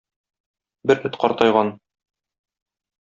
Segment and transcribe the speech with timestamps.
[0.91, 1.71] Бер эт картайган.